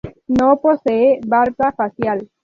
[0.27, 2.27] No posee barba facial.